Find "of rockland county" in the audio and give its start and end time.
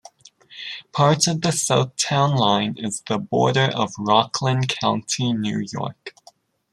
3.71-5.31